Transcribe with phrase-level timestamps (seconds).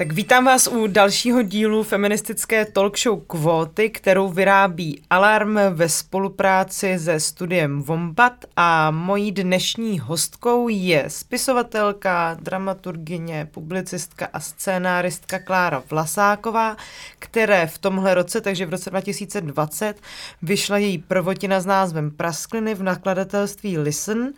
[0.00, 6.98] Tak vítám vás u dalšího dílu feministické talk show Kvóty, kterou vyrábí Alarm ve spolupráci
[6.98, 16.76] se studiem Vombat a mojí dnešní hostkou je spisovatelka, dramaturgině, publicistka a scénáristka Klára Vlasáková,
[17.18, 19.96] které v tomhle roce, takže v roce 2020,
[20.42, 24.32] vyšla její prvotina s názvem Praskliny v nakladatelství Listen,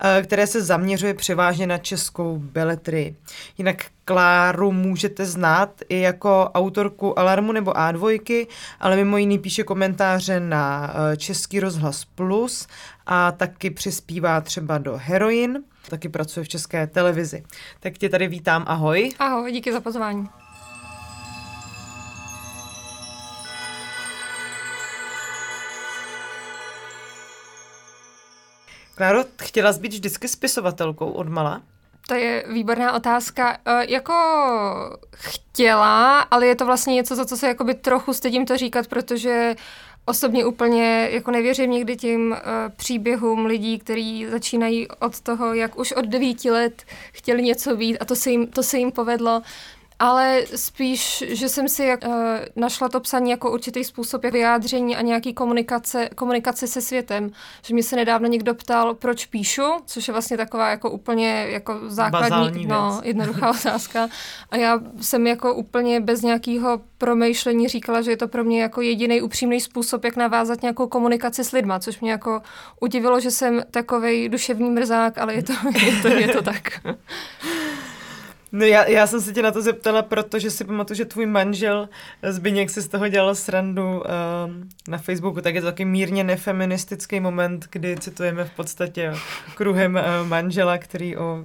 [0.00, 3.14] eh, které se zaměřuje převážně na českou beletry.
[3.58, 4.72] Jinak Kláru
[5.04, 8.46] můžete znát i jako autorku Alarmu nebo A2,
[8.80, 12.66] ale mimo jiný píše komentáře na eh, Český rozhlas Plus
[13.06, 17.42] a taky přispívá třeba do Heroin, taky pracuje v české televizi.
[17.80, 19.12] Tak tě tady vítám, ahoj.
[19.18, 20.28] Ahoj, díky za pozvání.
[28.94, 31.62] Kláro, chtěla jsi být vždycky spisovatelkou od mala?
[32.08, 33.58] To je výborná otázka.
[33.64, 34.14] E, jako
[35.14, 39.54] chtěla, ale je to vlastně něco, za co se jakoby trochu stydím to říkat, protože
[40.06, 42.36] osobně úplně jako nevěřím někdy tím uh,
[42.76, 46.82] příběhům lidí, kteří začínají od toho, jak už od devíti let
[47.12, 49.42] chtěli něco být a to se jim, to se jim povedlo.
[50.04, 52.12] Ale spíš, že jsem si jak, uh,
[52.56, 57.30] našla to psaní jako určitý způsob jak vyjádření a nějaký komunikace, komunikace se světem.
[57.62, 61.80] Že mi se nedávno někdo ptal, proč píšu, což je vlastně taková jako úplně jako
[61.86, 64.08] základní, no, jednoduchá otázka.
[64.50, 68.80] A já jsem jako úplně bez nějakého promýšlení říkala, že je to pro mě jako
[68.80, 72.42] jediný upřímný způsob, jak navázat nějakou komunikaci s lidma, což mě jako
[72.80, 75.52] udivilo, že jsem takovej duševní mrzák, ale je to,
[75.84, 76.68] je to, je to tak.
[78.56, 81.88] No já, já jsem se tě na to zeptala, protože si pamatuju, že tvůj manžel
[82.22, 84.02] Zbyněk si z toho dělal srandu uh,
[84.88, 89.12] na Facebooku, tak je to taky mírně nefeministický moment, kdy citujeme v podstatě
[89.54, 91.44] kruhem uh, manžela, který o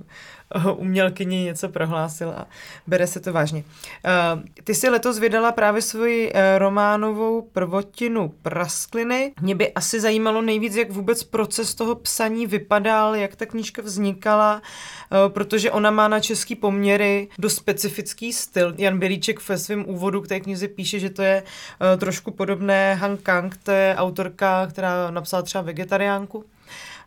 [0.75, 2.47] umělkyni něco prohlásil a
[2.87, 3.63] bere se to vážně.
[3.63, 9.33] Uh, ty si letos vydala právě svoji uh, románovou prvotinu Praskliny.
[9.41, 14.55] Mě by asi zajímalo nejvíc, jak vůbec proces toho psaní vypadal, jak ta knížka vznikala,
[14.55, 18.73] uh, protože ona má na český poměry do specifický styl.
[18.77, 21.43] Jan Bělíček ve svém úvodu k té knize píše, že to je
[21.97, 26.45] trošku podobné Han Kang, to je autorka, která napsala třeba Vegetariánku.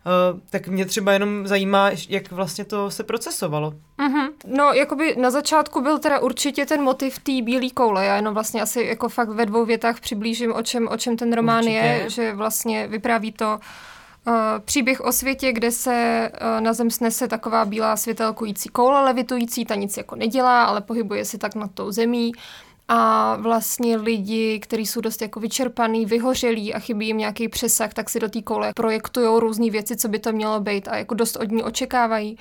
[0.05, 3.73] Uh, tak mě třeba jenom zajímá, jak vlastně to se procesovalo.
[3.99, 4.29] Mm-hmm.
[4.47, 8.05] No, jakoby na začátku byl teda určitě ten motiv té bílé koule.
[8.05, 11.33] Já jenom vlastně asi jako fakt ve dvou větách přiblížím, o čem, o čem ten
[11.33, 11.77] román určitě.
[11.77, 13.59] je, že vlastně vypráví to
[14.27, 14.33] Uh,
[14.65, 19.75] příběh o světě, kde se uh, na zem snese taková bílá světelkující koule levitující, ta
[19.75, 22.31] nic jako nedělá, ale pohybuje se tak nad tou zemí
[22.87, 28.09] a vlastně lidi, kteří jsou dost jako vyčerpaný, vyhořelí a chybí jim nějaký přesah, tak
[28.09, 31.35] si do té koule projektují různé věci, co by to mělo být a jako dost
[31.35, 32.37] od ní očekávají.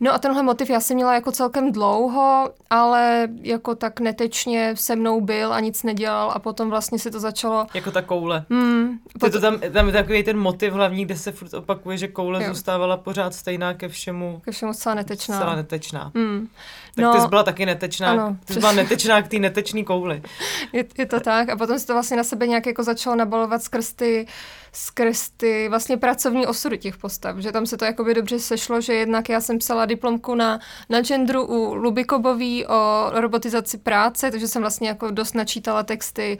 [0.00, 4.96] No a tenhle motiv já jsem měla jako celkem dlouho, ale jako tak netečně se
[4.96, 7.66] mnou byl a nic nedělal a potom vlastně se to začalo...
[7.74, 8.44] Jako ta koule.
[8.50, 9.32] Hmm, pot...
[9.32, 12.48] to tam, tam je takový ten motiv hlavní, kde se furt opakuje, že koule jo.
[12.48, 14.40] zůstávala pořád stejná ke všemu.
[14.44, 15.36] Ke všemu zcela netečná.
[15.36, 16.12] Zcela netečná.
[16.14, 16.48] Hmm.
[16.94, 19.84] Tak no, ty jsi byla taky netečná, ano, ty jsi byla netečná k té netečné
[19.84, 20.22] kouli.
[20.72, 23.62] Je, je to tak a potom se to vlastně na sebe nějak jako začalo nabalovat
[23.62, 24.26] skrz ty
[24.72, 28.94] skrz ty vlastně pracovní osudy těch postav, že tam se to jakoby dobře sešlo, že
[28.94, 34.62] jednak já jsem psala diplomku na, na genderu u Lubikobový o robotizaci práce, takže jsem
[34.62, 36.38] vlastně jako dost načítala texty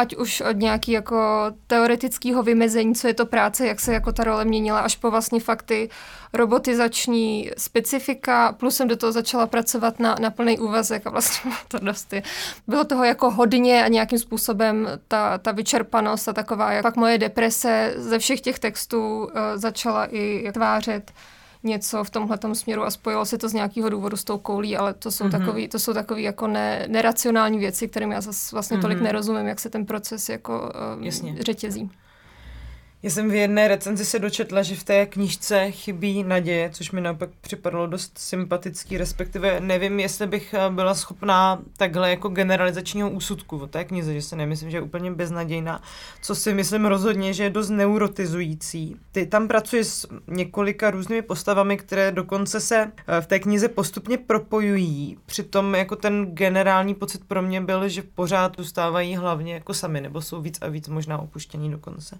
[0.00, 4.24] ať už od nějaký jako teoretického vymezení, co je to práce, jak se jako ta
[4.24, 5.88] role měnila, až po vlastně fakty
[6.32, 11.78] robotizační specifika, plus jsem do toho začala pracovat na, na plný úvazek a vlastně to
[11.78, 12.22] dost je.
[12.66, 17.18] Bylo toho jako hodně a nějakým způsobem ta, ta vyčerpanost a taková, jak pak moje
[17.18, 21.12] deprese ze všech těch textů uh, začala i tvářet
[21.62, 24.94] něco v tomhle směru a spojilo se to z nějakého důvodu s tou koulí, ale
[24.94, 25.30] to jsou mm-hmm.
[25.30, 28.80] takový, to jsou takový jako ne, neracionální věci, kterým já zase vlastně mm-hmm.
[28.80, 31.10] tolik nerozumím, jak se ten proces jako um,
[31.40, 31.90] řetězí.
[33.02, 37.00] Já jsem v jedné recenzi se dočetla, že v té knížce chybí naděje, což mi
[37.00, 43.58] naopak připadalo dost sympatický, respektive nevím, jestli bych eh, byla schopná takhle jako generalizačního úsudku
[43.58, 45.82] o té knize, že se nemyslím, že je úplně beznadějná,
[46.22, 48.96] co si myslím rozhodně, že je dost neurotizující.
[49.12, 54.18] Ty tam pracuje s několika různými postavami, které dokonce se eh, v té knize postupně
[54.18, 55.18] propojují.
[55.26, 60.20] Přitom jako ten generální pocit pro mě byl, že pořád zůstávají hlavně jako sami, nebo
[60.20, 62.18] jsou víc a víc možná opuštění dokonce.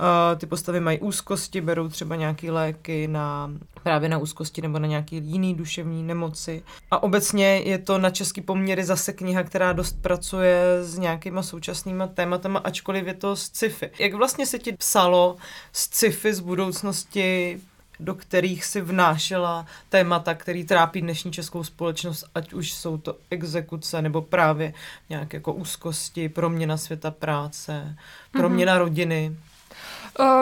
[0.00, 3.50] Uh, ty postavy mají úzkosti, berou třeba nějaké léky na
[3.82, 6.62] právě na úzkosti nebo na nějaký jiný duševní nemoci.
[6.90, 12.06] A obecně je to na český poměry zase kniha, která dost pracuje s nějakýma současnýma
[12.06, 13.90] tématama, ačkoliv je to sci-fi.
[13.98, 15.36] Jak vlastně se ti psalo
[15.72, 17.60] sci-fi z budoucnosti
[18.00, 24.02] do kterých si vnášela témata, který trápí dnešní českou společnost, ať už jsou to exekuce
[24.02, 24.74] nebo právě
[25.10, 27.96] nějaké jako úzkosti, proměna světa práce,
[28.32, 28.78] proměna mm-hmm.
[28.78, 29.36] rodiny.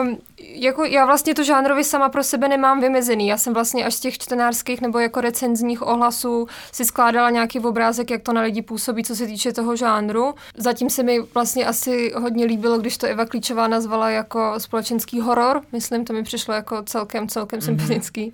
[0.01, 3.27] Um, jako já vlastně to žánrově sama pro sebe nemám vymezený.
[3.27, 8.11] Já jsem vlastně až z těch čtenářských nebo jako recenzních ohlasů si skládala nějaký obrázek,
[8.11, 10.35] jak to na lidi působí, co se týče toho žánru.
[10.57, 15.61] Zatím se mi vlastně asi hodně líbilo, když to Eva Klíčová nazvala jako společenský horor.
[15.71, 17.65] Myslím, to mi přišlo jako celkem, celkem mm-hmm.
[17.65, 18.33] sympatický.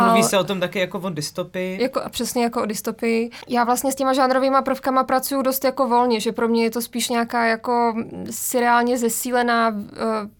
[0.00, 1.82] Mluví se o tom taky jako o dystopii.
[1.82, 3.30] Jako, přesně jako o dystopii.
[3.48, 6.82] Já vlastně s těma žánrovými prvkama pracuju dost jako volně, že pro mě je to
[6.82, 7.94] spíš nějaká jako
[8.30, 9.78] seriálně zesílená uh,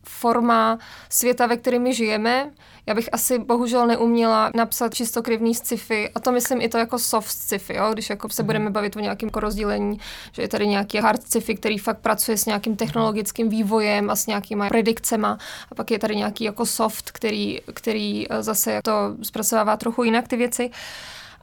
[0.05, 0.79] forma
[1.09, 2.51] světa, ve kterém žijeme.
[2.87, 7.31] Já bych asi bohužel neuměla napsat čistokrivný sci-fi, a to myslím i to jako soft
[7.31, 7.91] sci-fi, jo?
[7.93, 8.47] když jako se mm.
[8.47, 10.01] budeme bavit o nějakém jako rozdělení,
[10.33, 14.27] že je tady nějaký hard sci-fi, který fakt pracuje s nějakým technologickým vývojem a s
[14.27, 15.39] nějakýma predikcema,
[15.71, 20.29] a pak je tady nějaký jako soft, který, který eh, zase to zpracovává trochu jinak
[20.29, 20.71] ty věci.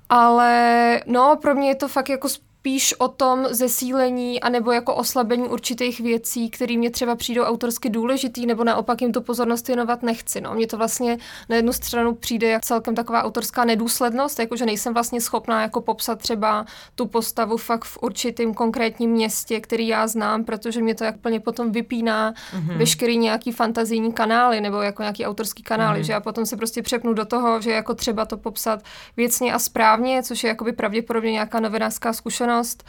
[0.09, 2.27] Ale no, pro mě je to fakt jako
[2.59, 8.45] spíš o tom zesílení anebo jako oslabení určitých věcí, které mě třeba přijdou autorsky důležitý,
[8.45, 10.41] nebo naopak jim tu pozornost věnovat nechci.
[10.41, 10.53] No.
[10.53, 11.17] Mně to vlastně
[11.49, 16.19] na jednu stranu přijde jak celkem taková autorská nedůslednost, jakože nejsem vlastně schopná jako popsat
[16.19, 16.65] třeba
[16.95, 21.39] tu postavu fakt v určitém konkrétním městě, který já znám, protože mě to jak plně
[21.39, 22.77] potom vypíná mm-hmm.
[22.77, 26.05] veškerý nějaký fantazijní kanály nebo jako nějaký autorský kanály, mm-hmm.
[26.05, 28.83] že já potom se prostě přepnu do toho, že jako třeba to popsat
[29.17, 32.83] věcně a správně, což je jakoby pravděpodobně nějaká novinářská zkušenost zkušenost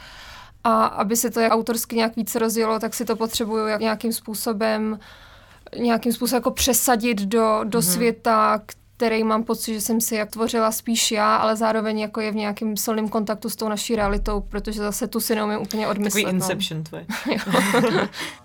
[0.63, 4.99] a aby se to autorsky nějak více rozjelo, tak si to potřebuju nějakým způsobem
[5.77, 7.93] nějakým způsobem jako přesadit do, do mm-hmm.
[7.93, 8.61] světa,
[8.97, 12.35] který mám pocit, že jsem si jak tvořila spíš já, ale zároveň jako je v
[12.35, 16.23] nějakém silném kontaktu s tou naší realitou, protože zase tu si neumím úplně odmyslet.
[16.23, 16.45] Takový no.
[16.45, 17.05] Inception tvoje.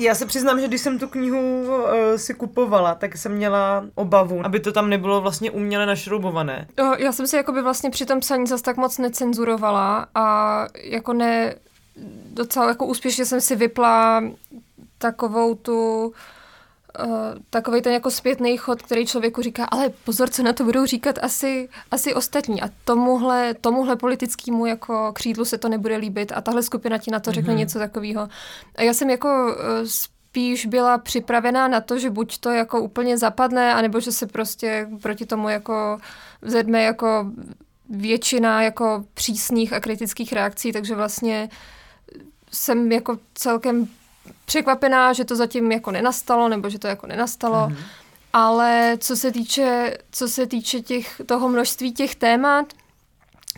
[0.00, 1.82] Já se přiznám, že když jsem tu knihu uh,
[2.16, 6.68] si kupovala, tak jsem měla obavu, aby to tam nebylo vlastně uměle našroubované.
[6.98, 11.12] Já jsem si jako by vlastně při tom psaní zase tak moc necenzurovala a jako
[11.12, 11.54] ne,
[12.32, 14.24] docela jako úspěšně jsem si vypla
[14.98, 16.12] takovou tu Uh,
[17.50, 21.18] takový ten jako zpětný chod, který člověku říká, ale pozor, co na to budou říkat
[21.22, 22.62] asi, asi ostatní.
[22.62, 27.20] A tomuhle, tomuhle politickému jako křídlu se to nebude líbit a tahle skupina ti na
[27.20, 27.58] to řekne mm-hmm.
[27.58, 28.28] něco takového.
[28.76, 29.88] A já jsem jako uh,
[30.30, 34.88] spíš byla připravená na to, že buď to jako úplně zapadne, anebo že se prostě
[35.02, 35.98] proti tomu jako
[36.42, 37.26] vzedme jako
[37.88, 41.48] většina jako přísných a kritických reakcí, takže vlastně
[42.52, 43.88] jsem jako celkem
[44.44, 47.68] překvapená, že to zatím jako nenastalo, nebo že to jako nenastalo.
[47.68, 47.84] Mm-hmm.
[48.32, 52.66] Ale co se týče, co se týče těch, toho množství těch témat,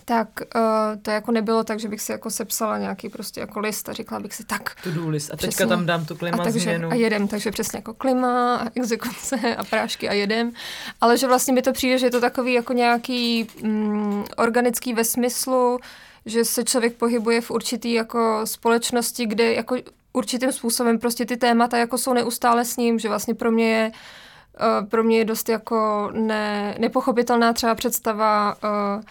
[0.05, 0.63] tak uh,
[1.03, 4.21] to jako nebylo tak, že bych si jako sepsala nějaký prostě jako list a říkala
[4.21, 4.77] bych si tak.
[4.83, 5.51] To do list a přesně.
[5.51, 6.93] teďka tam dám tu klima a, takže, změnu.
[6.93, 10.53] a jedem, takže přesně jako klima a exekuce a prášky a jedem.
[11.01, 15.05] Ale že vlastně mi to přijde, že je to takový jako nějaký mm, organický ve
[15.05, 15.79] smyslu,
[16.27, 19.77] že se člověk pohybuje v určitý jako společnosti, kde jako
[20.13, 23.93] určitým způsobem prostě ty témata jako jsou neustále s ním, že vlastně pro mě je
[23.93, 29.03] uh, pro mě je dost jako ne, nepochopitelná třeba představa uh,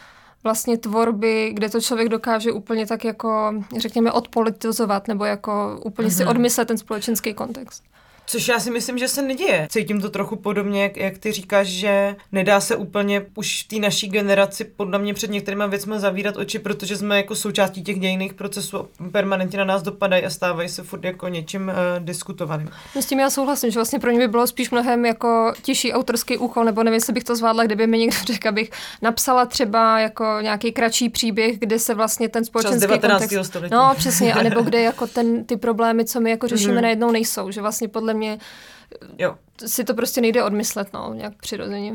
[0.44, 6.18] vlastně tvorby, kde to člověk dokáže úplně tak jako, řekněme, odpolitizovat nebo jako úplně mm-hmm.
[6.18, 6.30] si mhm.
[6.30, 7.84] odmyslet ten společenský kontext.
[8.32, 9.68] Což já si myslím, že se neděje.
[9.72, 13.76] Cítím to trochu podobně, jak, jak ty říkáš, že nedá se úplně už v té
[13.76, 18.34] naší generaci podle mě před některými věcmi zavírat oči, protože jsme jako součástí těch dějných
[18.34, 22.70] procesů permanentně na nás dopadají a stávají se furt jako něčím uh, diskutovaným.
[22.96, 25.94] No s tím já souhlasím, že vlastně pro ně by bylo spíš mnohem jako těžší
[25.94, 28.72] autorský úkol, nebo nevím, jestli bych to zvládla, kdyby mi někdo řekl, abych
[29.02, 33.46] napsala třeba jako nějaký kratší příběh, kde se vlastně ten společenský kontext...
[33.46, 33.74] Století.
[33.74, 36.82] No, přesně, anebo kde jako ten, ty problémy, co my jako řešíme, mm-hmm.
[36.82, 38.21] najednou nejsou, že vlastně podle mě
[39.18, 39.38] jo.
[39.66, 41.94] si to prostě nejde odmyslet, no, nějak přirozeně.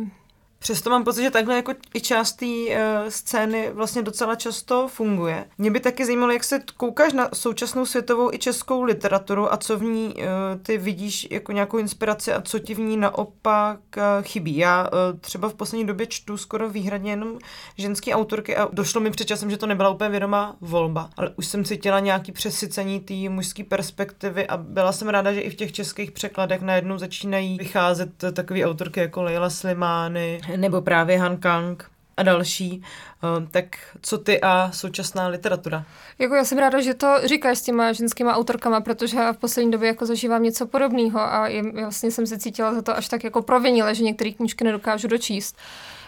[0.66, 2.73] Přesto mám pocit, že takhle jako i část té uh,
[3.08, 5.44] scény vlastně docela často funguje.
[5.58, 9.78] Mě by taky zajímalo, jak se koukáš na současnou světovou i českou literaturu a co
[9.78, 10.23] v ní uh,
[10.62, 14.56] ty vidíš jako nějakou inspiraci a co ti v ní naopak uh, chybí.
[14.56, 17.38] Já uh, třeba v poslední době čtu skoro výhradně jenom
[17.78, 21.46] ženské autorky a došlo mi před časem, že to nebyla úplně vědomá volba, ale už
[21.46, 25.73] jsem cítila nějaký přesycení té mužské perspektivy a byla jsem ráda, že i v těch
[25.73, 31.85] českých překladech najednou začínají vycházet takové autorky jako Leila Slimány, nebo právě Han Kang
[32.17, 32.83] a další.
[33.23, 33.65] Ehm, tak
[34.03, 35.85] co ty a současná literatura?
[36.19, 39.71] Jako já jsem ráda, že to říkáš s těma ženskýma autorkama, protože já v poslední
[39.71, 43.25] době jako zažívám něco podobného a je, vlastně jsem se cítila za to až tak
[43.25, 45.57] jako provinile, že některé knížky nedokážu dočíst.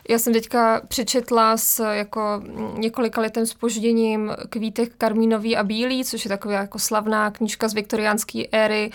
[0.09, 2.43] Já jsem teďka přečetla s jako
[2.75, 8.43] několika letem spožděním Kvítek Karmínový a Bílý, což je taková jako slavná knížka z viktoriánské
[8.53, 8.91] éry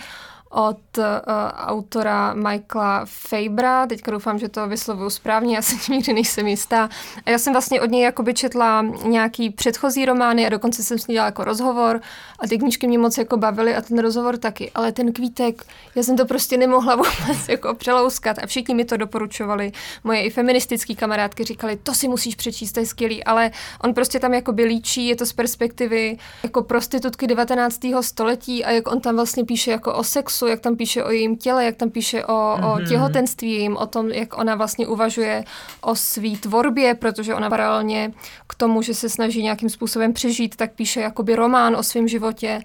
[0.54, 1.04] od uh,
[1.56, 3.86] autora Michaela Fabra.
[3.86, 6.88] Teďka doufám, že to vyslovuju správně, já si nikdy nejsem jistá.
[7.26, 11.06] A já jsem vlastně od něj jakoby četla nějaký předchozí romány a dokonce jsem s
[11.06, 12.00] ní dělala jako rozhovor
[12.38, 14.70] a ty knížky mě moc jako bavily a ten rozhovor taky.
[14.74, 15.62] Ale ten kvítek,
[15.94, 19.72] já jsem to prostě nemohla vůbec jako přelouskat a všichni mi to doporučovali.
[20.04, 23.50] Moje i feministické kamarádky říkali, to si musíš přečíst, to je skvělý, ale
[23.84, 27.80] on prostě tam jako líčí, je to z perspektivy jako prostitutky 19.
[28.00, 31.10] století a jak on tam vlastně píše jako o sexu sexu, jak tam píše o
[31.10, 32.72] jejím těle, jak tam píše o, mm-hmm.
[32.72, 32.86] o mhm.
[32.86, 35.44] těhotenství jejím, o tom, jak ona vlastně uvažuje
[35.80, 38.12] o své tvorbě, protože ona paralelně
[38.46, 42.62] k tomu, že se snaží nějakým způsobem přežít, tak píše jakoby román o svém životě.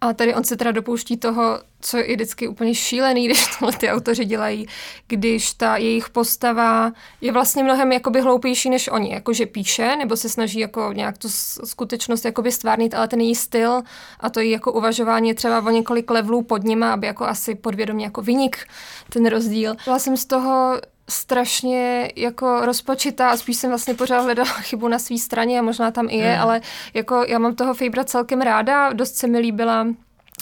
[0.00, 3.90] A tady on se teda dopouští toho, co je vždycky úplně šílený, když tohle ty
[3.90, 4.66] autoři dělají,
[5.06, 10.28] když ta jejich postava je vlastně mnohem jakoby hloupější než oni, jakože píše, nebo se
[10.28, 11.28] snaží jako nějak tu
[11.64, 13.82] skutečnost jakoby stvárnit, ale ten její styl
[14.20, 17.54] a to její jako uvažování je třeba o několik levelů pod nima, aby jako asi
[17.54, 18.66] podvědomě jako vynik
[19.12, 19.74] ten rozdíl.
[19.84, 20.80] Byla jsem z toho
[21.10, 25.90] strašně jako rozpočitá a spíš jsem vlastně pořád hledala chybu na své straně a možná
[25.90, 26.42] tam i je, hmm.
[26.42, 26.60] ale
[26.94, 29.86] jako já mám toho Fabra celkem ráda, dost se mi líbila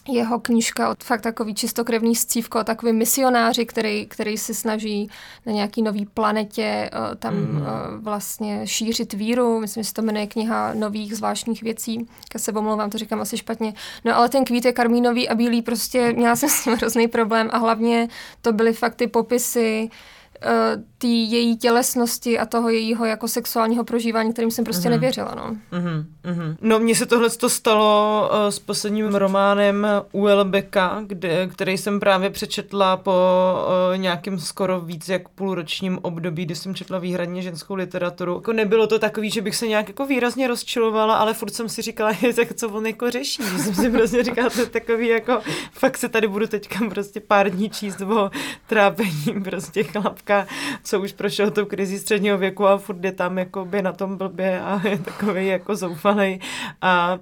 [0.08, 5.10] jeho knížka od fakt takový čistokrevný scívko o takovým misionáři, který, který se snaží
[5.46, 7.62] na nějaký nový planetě uh, tam mm.
[7.98, 9.60] vlastně šířit víru.
[9.60, 12.08] Myslím, že se to jmenuje kniha nových zvláštních věcí.
[12.34, 13.74] Já se omlouvám, to říkám asi špatně.
[14.04, 17.48] No ale ten kvít je karmínový a bílý, prostě měla jsem s tím hrozný problém
[17.52, 18.08] a hlavně
[18.42, 20.17] to byly fakt ty popisy Eh,
[20.98, 24.90] té její tělesnosti a toho jejího jako sexuálního prožívání, kterým jsem prostě mm-hmm.
[24.90, 25.34] nevěřila.
[25.34, 25.56] No.
[25.72, 26.04] Mm-hmm.
[26.24, 26.56] Mm-hmm.
[26.60, 32.30] no mně se tohle to stalo uh, s posledním románem Uelbeka, kde, který jsem právě
[32.30, 38.34] přečetla po uh, nějakém skoro víc jak půlročním období, kdy jsem četla výhradně ženskou literaturu.
[38.34, 41.82] Jako nebylo to takový, že bych se nějak jako výrazně rozčilovala, ale furt jsem si
[41.82, 43.42] říkala, tak co on jako řeší.
[43.42, 45.40] Že jsem si prostě říkala, to je takový jako,
[45.72, 48.30] fakt se tady budu teďka prostě pár dní číst o
[48.66, 50.54] trápení prostě chlapka dneska,
[50.84, 54.16] co už prošel tou krizi středního věku a furt je tam jako by na tom
[54.16, 56.40] blbě a je takový jako zoufalej
[56.82, 57.18] a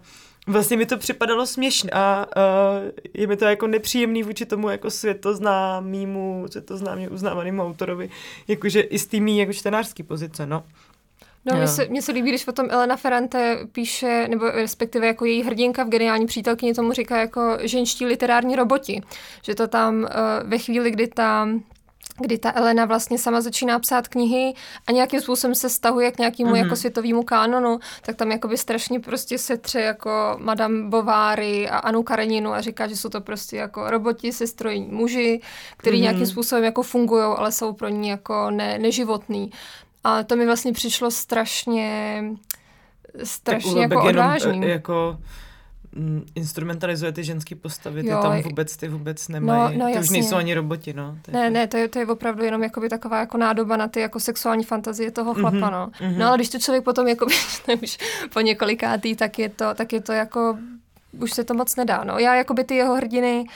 [0.46, 4.90] vlastně mi to připadalo směšné a uh, je mi to jako nepříjemný vůči tomu jako
[4.90, 8.10] světoznámýmu, světoznámě uznávanému autorovi,
[8.48, 10.64] jakože i z týmí jako čtenářský pozice, no.
[11.48, 15.42] No, mně se, mně se líbí, když potom Elena Ferrante píše, nebo respektive jako její
[15.42, 19.02] hrdinka v geniální přítelkyni tomu říká jako ženští literární roboti.
[19.42, 21.62] Že to tam uh, ve chvíli, kdy tam
[22.20, 24.54] kdy ta Elena vlastně sama začíná psát knihy
[24.86, 26.56] a nějakým způsobem se stahuje k nějakému mm-hmm.
[26.56, 32.02] jako světovému kánonu, tak tam jakoby strašně prostě se tře jako Madame Bovary a Anu
[32.02, 35.40] Kareninu a říká, že jsou to prostě jako roboti se strojní muži,
[35.76, 36.00] který mm-hmm.
[36.00, 39.50] nějakým způsobem jako fungují, ale jsou pro ní jako ne, neživotný.
[40.04, 42.22] A to mi vlastně přišlo strašně
[43.24, 44.50] strašně jako odvážný.
[44.50, 45.24] Jenom, jako Mm,
[46.34, 50.10] instrumentalizuje ty ženské postavy, ty jo, tam vůbec, ty vůbec nemají, no, no, ty už
[50.10, 51.18] nejsou ani roboti, no.
[51.22, 54.00] To ne, ne, to je, to je opravdu jenom jakoby taková jako nádoba na ty
[54.00, 55.90] jako sexuální fantazie toho chlapa, mm-hmm, no.
[56.00, 56.18] Mm-hmm.
[56.18, 57.26] No ale když to člověk potom jako
[57.82, 57.98] už
[58.32, 60.58] po několikátý, tak je to, tak je to jako,
[61.20, 62.18] už se to moc nedá, no.
[62.18, 63.46] Já jakoby ty jeho hrdiny,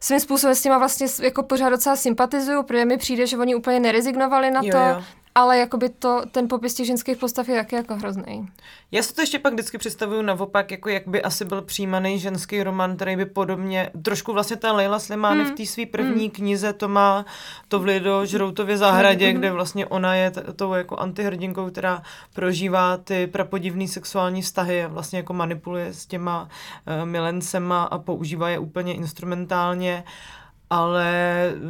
[0.00, 3.80] svým způsobem s těma vlastně jako pořád docela sympatizuju, protože mi přijde, že oni úplně
[3.80, 5.02] nerezignovali na jo, to, jo.
[5.40, 8.48] Ale jakoby to, ten popis těch ženských postav je taky jako hrozný.
[8.90, 12.62] Já si to ještě pak vždycky představuju naopak, jako jak by asi byl přijímaný ženský
[12.62, 15.50] román, který by podobně, trošku vlastně ta Leila Slimány mm.
[15.50, 16.30] v té své první mm.
[16.30, 17.24] knize, to má
[17.68, 19.38] to v Lido Žroutově zahradě, mm.
[19.38, 22.02] kde vlastně ona je t- tou jako antihrdinkou, která
[22.34, 28.48] prožívá ty prapodivné sexuální vztahy a vlastně jako manipuluje s těma uh, milencema a používá
[28.48, 30.04] je úplně instrumentálně,
[30.70, 31.10] ale
[31.54, 31.62] uh,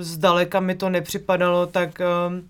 [0.00, 2.00] zdaleka mi to nepřipadalo tak...
[2.28, 2.44] Uh,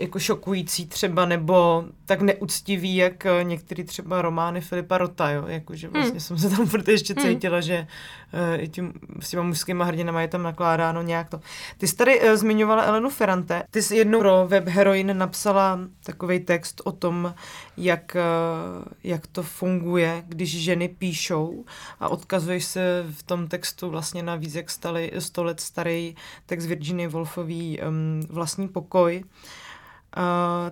[0.00, 5.86] jako šokující třeba, nebo tak neúctivý, jak eh, některý třeba romány Filipa Rota, jo, jakože
[5.86, 5.94] hmm.
[5.94, 6.20] vlastně hmm.
[6.20, 7.24] jsem se tam furt ještě hmm.
[7.24, 7.62] cítila, hmm.
[7.62, 7.86] že
[8.60, 11.40] uh, tím, s těma mužskými hrdinama je tam nakládáno nějak to.
[11.78, 16.40] Ty jsi tady uh, zmiňovala Elenu Ferrante, ty jsi jednou pro web Heroin napsala takový
[16.40, 17.34] text o tom,
[17.76, 18.16] jak,
[18.78, 21.64] uh, jak to funguje, když ženy píšou
[22.00, 26.14] a odkazuješ se v tom textu vlastně na víc jak stali, sto let starý
[26.46, 29.59] text Virginie Woolfový um, Vlastní pokoj, Uh,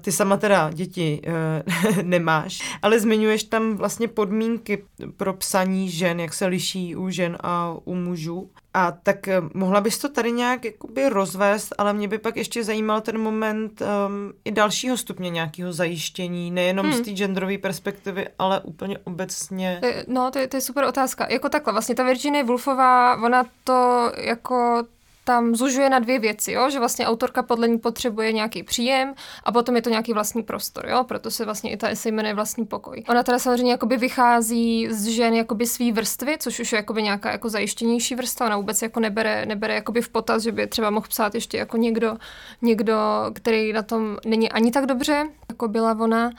[0.01, 4.85] ty sama teda děti uh, nemáš, ale zmiňuješ tam vlastně podmínky
[5.17, 8.51] pro psaní žen, jak se liší u žen a u mužů.
[8.75, 12.65] A tak uh, mohla bys to tady nějak jakoby rozvést, ale mě by pak ještě
[12.65, 16.95] zajímal ten moment um, i dalšího stupně nějakého zajištění, nejenom hmm.
[16.95, 19.81] z té genderové perspektivy, ale úplně obecně.
[20.07, 21.27] No, to je, to je super otázka.
[21.31, 24.85] Jako takhle, vlastně ta Virginie Woolfová, ona to jako
[25.29, 26.71] tam zužuje na dvě věci, jo?
[26.71, 30.89] že vlastně autorka podle ní potřebuje nějaký příjem a potom je to nějaký vlastní prostor,
[30.89, 31.05] jo?
[31.05, 33.05] proto se vlastně i ta esej jmenuje vlastní pokoj.
[33.09, 37.33] Ona teda samozřejmě jakoby vychází z žen jakoby svý vrstvy, což už je jakoby nějaká
[37.33, 41.07] jako zajištěnější vrstva, ona vůbec jako nebere, nebere jakoby v potaz, že by třeba mohl
[41.09, 42.17] psát ještě jako někdo,
[42.63, 42.97] někdo,
[43.33, 46.31] který na tom není ani tak dobře, jako byla ona.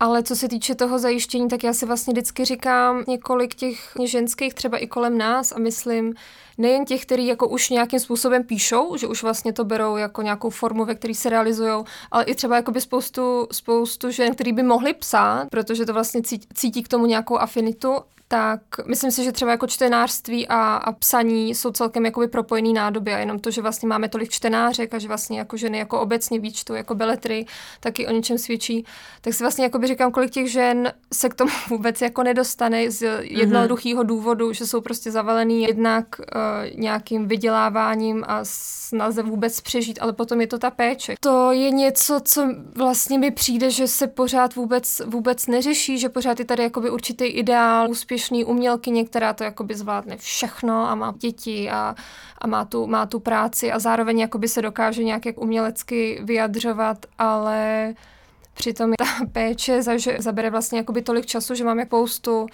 [0.00, 4.54] Ale co se týče toho zajištění, tak já si vlastně vždycky říkám několik těch ženských
[4.54, 6.14] třeba i kolem nás a myslím,
[6.58, 10.50] nejen těch, kteří jako už nějakým způsobem píšou, že už vlastně to berou jako nějakou
[10.50, 14.94] formu, ve které se realizují, ale i třeba jakoby spoustu, spoustu žen, který by mohli
[14.94, 16.22] psát, protože to vlastně
[16.54, 17.96] cítí k tomu nějakou afinitu
[18.28, 23.14] tak myslím si, že třeba jako čtenářství a, a psaní jsou celkem jakoby propojený nádoby
[23.14, 26.40] a jenom to, že vlastně máme tolik čtenářek a že vlastně jako ženy jako obecně
[26.40, 27.46] výčtu, jako beletry,
[27.80, 28.84] taky o něčem svědčí,
[29.20, 33.20] tak si vlastně jakoby říkám, kolik těch žen se k tomu vůbec jako nedostane z
[33.22, 36.24] jednoduchého důvodu, že jsou prostě zavalený jednak uh,
[36.74, 38.40] nějakým vyděláváním a
[38.88, 41.14] snaze vůbec přežít, ale potom je to ta péče.
[41.20, 46.38] To je něco, co vlastně mi přijde, že se pořád vůbec, vůbec neřeší, že pořád
[46.38, 51.70] je tady jakoby určitý ideál úspěšný umělkyně, která to jakoby zvládne všechno a má děti
[51.70, 51.94] a,
[52.38, 57.06] a má, tu, má tu práci a zároveň jakoby se dokáže nějak jak umělecky vyjadřovat,
[57.18, 57.94] ale
[58.54, 59.82] přitom ta péče
[60.18, 62.46] zabere vlastně jakoby tolik času, že máme spoustu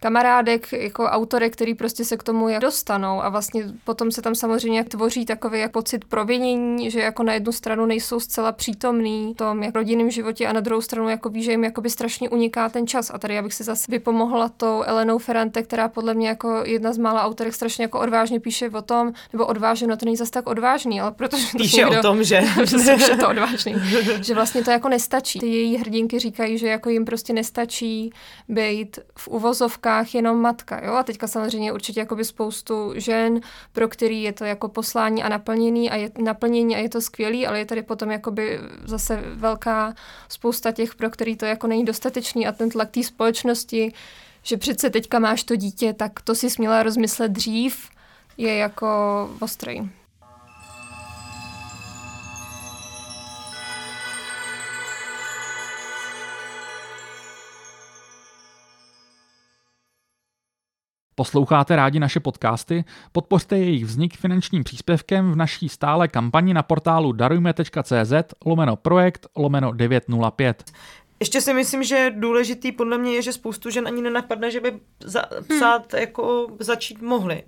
[0.00, 4.34] kamarádek, jako autorek, který prostě se k tomu jak dostanou a vlastně potom se tam
[4.34, 9.36] samozřejmě tvoří takový jak pocit provinění, že jako na jednu stranu nejsou zcela přítomný v
[9.36, 12.68] tom jak rodinném životě a na druhou stranu jako ví, že jim jakoby strašně uniká
[12.68, 16.28] ten čas a tady já bych si zase vypomohla tou Elenou Ferrante, která podle mě
[16.28, 20.04] jako jedna z mála autorek strašně jako odvážně píše o tom, nebo odvážně, no to
[20.04, 22.42] není zase tak odvážný, ale protože píše někdo, o tom, že,
[22.96, 23.74] že to odvážný,
[24.22, 25.38] že vlastně to jako nestačí.
[25.38, 28.10] Ty její hrdinky říkají, že jako jim prostě nestačí
[28.48, 30.94] být v uvozovkách uvozovkách jenom matka, jo?
[30.94, 33.40] A teďka samozřejmě určitě jakoby spoustu žen,
[33.72, 37.46] pro který je to jako poslání a naplnění a je naplnění a je to skvělý,
[37.46, 39.94] ale je tady potom jakoby zase velká
[40.28, 43.92] spousta těch, pro který to jako není dostatečný a ten tlak té společnosti,
[44.42, 47.88] že přece teďka máš to dítě, tak to si směla rozmyslet dřív,
[48.36, 48.88] je jako
[49.40, 49.88] ostrý.
[61.18, 62.84] Posloucháte rádi naše podcasty?
[63.12, 68.12] Podpořte jejich vznik finančním příspěvkem v naší stále kampani na portálu darujme.cz
[68.46, 70.72] lomeno projekt lomeno 905.
[71.20, 74.80] Ještě si myslím, že důležitý podle mě je, že spoustu žen ani nenapadne, že by
[75.04, 76.00] za, psát hmm.
[76.00, 77.42] jako začít mohli.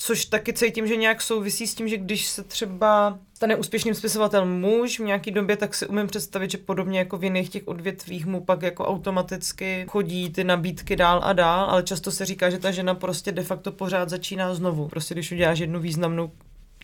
[0.00, 4.46] Což taky cítím, že nějak souvisí s tím, že když se třeba stane úspěšným spisovatel
[4.46, 8.26] muž v nějaký době, tak si umím představit, že podobně jako v jiných těch odvětvích
[8.26, 12.58] mu pak jako automaticky chodí ty nabídky dál a dál, ale často se říká, že
[12.58, 14.88] ta žena prostě de facto pořád začíná znovu.
[14.88, 16.30] Prostě když uděláš jednu významnou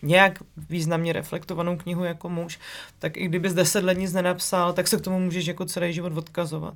[0.03, 2.59] nějak významně reflektovanou knihu jako muž,
[2.99, 5.93] tak i kdyby z deset let nic nenapsal, tak se k tomu můžeš jako celý
[5.93, 6.73] život odkazovat.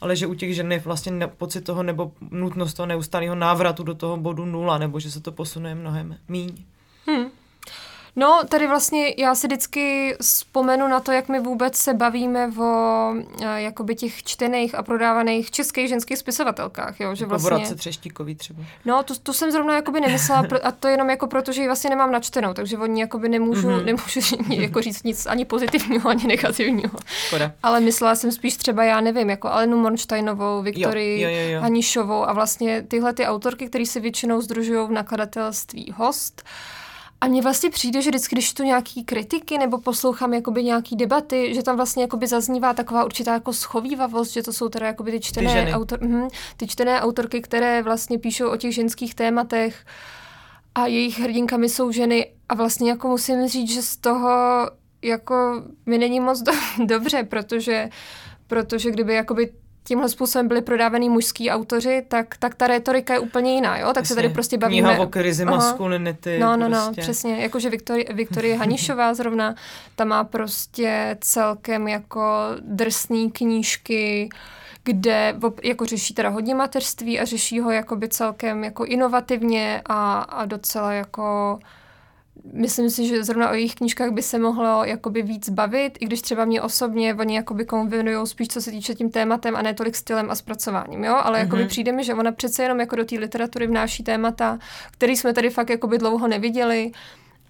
[0.00, 3.94] Ale že u těch žen je vlastně pocit toho nebo nutnost toho neustálého návratu do
[3.94, 6.64] toho bodu nula, nebo že se to posune mnohem míň.
[7.06, 7.41] Hmm.
[8.16, 13.12] No, tady vlastně já si vždycky vzpomenu na to, jak my vůbec se bavíme o
[13.42, 17.62] eh, jakoby těch čtených a prodávaných českých ženských spisovatelkách, jo, že vlastně...
[17.62, 18.62] Jako Třeštíkový třeba.
[18.84, 21.90] No, to, to jsem zrovna jakoby nemyslela a to jenom jako proto, že ji vlastně
[21.90, 23.84] nemám načtenou, takže o ní jakoby nemůžu, mm-hmm.
[23.84, 24.20] nemůžu
[24.62, 26.98] jako říct nic ani pozitivního, ani negativního.
[27.26, 27.52] Škoda.
[27.62, 33.12] Ale myslela jsem spíš třeba, já nevím, jako Alenu Monštajnovou, Viktorii Hanišovou a vlastně tyhle
[33.12, 36.42] ty autorky, které se většinou združují v nakladatelství Host,
[37.22, 41.54] a mně vlastně přijde, že vždycky, když tu nějaký kritiky nebo poslouchám jakoby nějaký debaty,
[41.54, 45.20] že tam vlastně jakoby zaznívá taková určitá jako schovývavost, že to jsou teda jakoby ty
[45.20, 49.84] čtené, ty, autor, hm, ty čtené autorky, které vlastně píšou o těch ženských tématech
[50.74, 52.32] a jejich hrdinkami jsou ženy.
[52.48, 54.30] A vlastně jako musím říct, že z toho
[55.02, 56.52] jako mi není moc do,
[56.86, 57.88] dobře, protože
[58.46, 59.52] protože kdyby jakoby
[59.84, 63.86] tímhle způsobem byli prodávaný mužský autoři, tak, tak ta retorika je úplně jiná, jo?
[63.86, 64.08] Tak Jasně.
[64.08, 64.88] se tady prostě bavíme...
[64.88, 66.38] Kniha o krizi maskulinity.
[66.38, 67.00] No, no, no, prostě.
[67.00, 67.36] no, přesně.
[67.36, 69.54] Jakože Viktorie, Viktorie Hanišová zrovna,
[69.96, 72.22] ta má prostě celkem jako
[72.60, 74.28] drsný knížky,
[74.84, 80.44] kde jako řeší teda hodně mateřství a řeší ho jakoby celkem jako inovativně a, a
[80.44, 81.58] docela jako
[82.52, 86.22] myslím si, že zrovna o jejich knížkách by se mohlo jakoby víc bavit, i když
[86.22, 89.96] třeba mě osobně oni jakoby kombinují spíš co se týče tím tématem a ne tolik
[89.96, 91.42] stylem a zpracováním, jo, ale mm-hmm.
[91.42, 94.58] jakoby přijde mi, že ona přece jenom jako do té literatury vnáší témata,
[94.90, 96.92] který jsme tady fakt jakoby dlouho neviděli,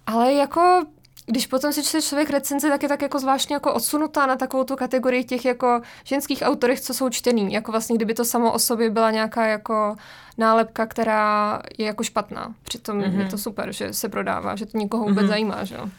[0.05, 0.85] ale jako
[1.25, 4.63] když potom si čte člověk recenze, tak je tak jako zvláštně jako odsunutá na takovou
[4.63, 7.53] tu kategorii těch jako ženských autorech, co jsou čtený.
[7.53, 9.95] Jako vlastně, kdyby to samo o sobě byla nějaká jako
[10.37, 12.55] nálepka, která je jako špatná.
[12.63, 13.19] Přitom mm-hmm.
[13.19, 15.29] je to super, že se prodává, že to někoho vůbec mm-hmm.
[15.29, 15.89] zajímá, že jo.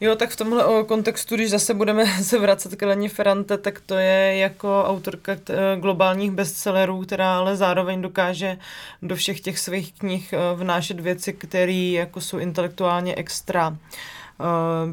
[0.00, 3.94] Jo, tak v tomhle kontextu, když zase budeme se vracet k Leni Ferrante, tak to
[3.94, 5.36] je jako autorka
[5.80, 8.58] globálních bestsellerů, která ale zároveň dokáže
[9.02, 13.76] do všech těch svých knih eh, vnášet věci, které jako jsou intelektuálně extra uh,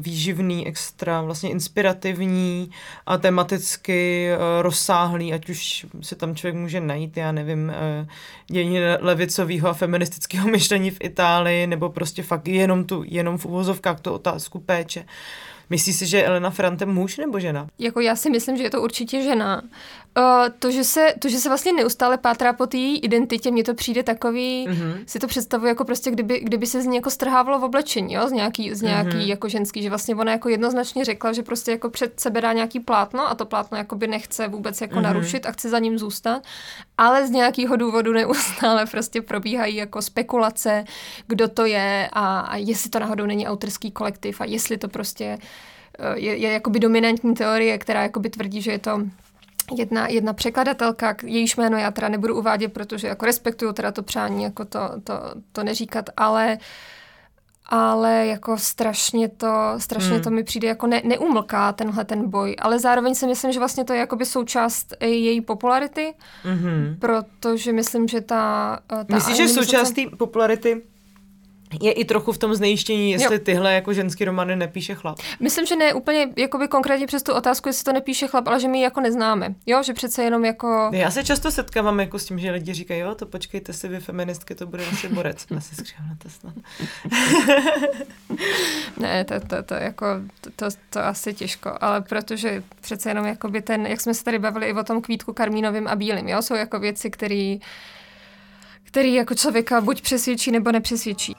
[0.00, 2.70] výživný, extra vlastně inspirativní
[3.06, 8.08] a tematicky uh, rozsáhlý, ať už si tam člověk může najít, já nevím, uh,
[8.46, 14.00] dění levicového a feministického myšlení v Itálii, nebo prostě fakt jenom tu, jenom v uvozovkách
[14.00, 15.04] tu otázku péče.
[15.70, 17.66] Myslíš si, že je Elena Ferrante muž nebo žena?
[17.78, 19.62] Jako já si myslím, že je to určitě žena.
[20.18, 20.22] Uh,
[20.58, 24.02] to, že se, to, že se vlastně neustále pátrá po té identitě, mně to přijde
[24.02, 25.04] takový, mm-hmm.
[25.06, 28.28] si to představuji jako prostě, kdyby, kdyby se z ní jako strhávalo v oblečení, jo,
[28.28, 29.26] z nějaký, z nějaký mm-hmm.
[29.26, 32.80] jako ženský, že vlastně ona jako jednoznačně řekla, že prostě jako před sebe dá nějaký
[32.80, 35.02] plátno a to plátno jako by nechce vůbec jako mm-hmm.
[35.02, 36.42] narušit a chce za ním zůstat,
[36.98, 40.84] ale z nějakého důvodu neustále prostě probíhají jako spekulace,
[41.26, 45.38] kdo to je a, a jestli to náhodou není autorský kolektiv a jestli to prostě
[46.14, 49.02] je, je jakoby dominantní teorie, která jakoby tvrdí, že je to
[49.76, 54.42] jedna, jedna překladatelka, jejíž jméno já teda nebudu uvádět, protože jako respektuju teda to přání,
[54.42, 55.14] jako to, to,
[55.52, 56.58] to neříkat, ale
[57.68, 60.22] ale jako strašně to, strašně hmm.
[60.22, 63.84] to mi přijde jako ne, neumlká tenhle ten boj, ale zároveň si myslím, že vlastně
[63.84, 66.98] to je jakoby součást její popularity, mm-hmm.
[66.98, 68.78] protože myslím, že ta...
[68.86, 70.82] ta Myslíš, že součást té popularity
[71.82, 73.40] je i trochu v tom znejištění, jestli jo.
[73.44, 75.18] tyhle jako ženský romany nepíše chlap.
[75.40, 78.68] Myslím, že ne úplně jakoby konkrétně přes tu otázku, jestli to nepíše chlap, ale že
[78.68, 79.54] my ji jako neznáme.
[79.66, 80.90] Jo, že přece jenom jako...
[80.92, 84.00] Já se často setkávám jako s tím, že lidi říkají, jo, to počkejte si vy
[84.00, 85.46] feministky, to bude asi borec.
[85.56, 86.54] Asi skřívnete snad.
[89.00, 90.06] ne, to, to, to, jako,
[90.40, 94.38] to, to, to, asi těžko, ale protože přece jenom jakoby ten, jak jsme se tady
[94.38, 97.56] bavili i o tom kvítku karmínovým a bílým, jo, jsou jako věci, které
[98.96, 101.34] který jako člověka buď přesvědčí nebo nepřesvědčí.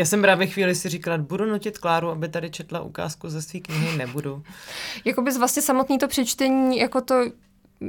[0.00, 3.60] Já jsem právě chvíli si říkala, budu nutit Kláru, aby tady četla ukázku ze své
[3.60, 4.42] knihy, nebudu.
[5.04, 7.30] Jakoby vlastně samotný to přečtení, jako to je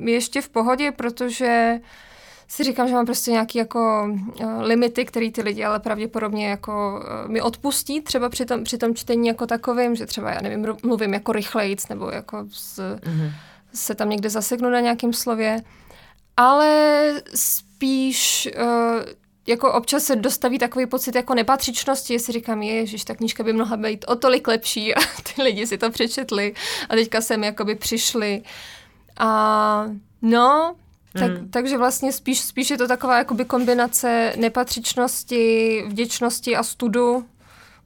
[0.06, 1.80] ještě v pohodě, protože
[2.48, 4.10] si říkám, že mám prostě nějaké jako
[4.44, 8.78] uh, limity, které ty lidi ale pravděpodobně jako uh, mi odpustí třeba při tom, při
[8.78, 13.32] tom čtení jako takovým, že třeba já nevím, mluvím jako rychlejc nebo jako z, mm-hmm.
[13.74, 15.62] se tam někde zaseknu na nějakém slově.
[16.38, 23.06] Ale spíš uh, jako občas se dostaví takový pocit jako nepatřičnosti, jestli říkám, je, že
[23.06, 26.54] ta knížka by mohla být o tolik lepší a ty lidi si to přečetli
[26.90, 28.42] a teďka sem jakoby přišli.
[29.18, 29.86] A
[30.22, 30.76] no,
[31.14, 31.50] tak, mm.
[31.50, 37.26] takže vlastně spíš, spíš je to taková jakoby kombinace nepatřičnosti, vděčnosti a studu,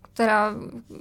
[0.01, 0.55] která,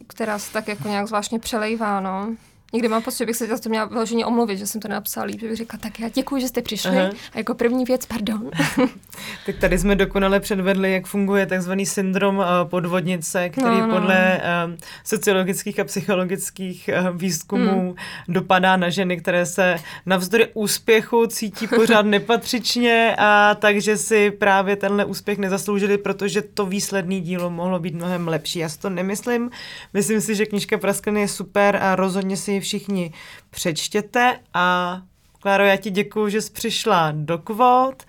[0.06, 2.36] která se tak jako nějak zvláštně přelejvá, no.
[2.74, 5.26] Někdy mám pocit, že bych se za to měla vyloženě omluvit, že jsem to napsala
[5.26, 6.90] líp, že bych řekla, tak já děkuji, že jste přišli.
[6.90, 7.10] Aha.
[7.32, 8.50] A jako první věc, pardon.
[9.46, 13.94] tak tady jsme dokonale předvedli, jak funguje takzvaný syndrom uh, podvodnice, který no, no.
[13.94, 17.94] podle uh, sociologických a psychologických uh, výzkumů hmm.
[18.28, 25.04] dopadá na ženy, které se navzdory úspěchu cítí pořád nepatřičně a takže si právě tenhle
[25.04, 28.58] úspěch nezasloužili, protože to výsledný dílo mohlo být mnohem lepší.
[28.58, 29.50] Já si to nemyslím.
[29.92, 33.12] Myslím si, že knižka Praskliny je super a rozhodně si ji všichni
[33.50, 35.00] přečtěte a
[35.44, 38.02] Kláro, já ti děkuji, že jsi přišla do kvót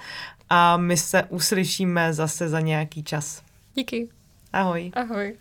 [0.49, 3.41] a my se uslyšíme zase za nějaký čas.
[3.73, 4.09] Díky.
[4.53, 4.91] Ahoj.
[4.95, 5.35] Ahoj.